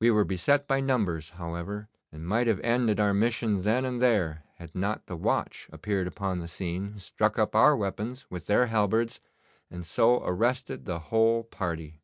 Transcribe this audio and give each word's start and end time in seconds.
We 0.00 0.12
were 0.12 0.22
beset 0.24 0.68
by 0.68 0.78
numbers, 0.80 1.30
however, 1.30 1.88
and 2.12 2.24
might 2.24 2.46
have 2.46 2.60
ended 2.60 3.00
our 3.00 3.12
mission 3.12 3.62
then 3.62 3.84
and 3.84 4.00
there 4.00 4.44
had 4.58 4.72
not 4.76 5.06
the 5.06 5.16
watch 5.16 5.66
appeared 5.72 6.06
upon 6.06 6.38
the 6.38 6.46
scene, 6.46 7.00
struck 7.00 7.36
up 7.36 7.56
our 7.56 7.76
weapons 7.76 8.30
with 8.30 8.46
their 8.46 8.66
halberds, 8.66 9.18
and 9.68 9.84
so 9.84 10.22
arrested 10.22 10.84
the 10.84 11.00
whole 11.10 11.42
party. 11.42 11.98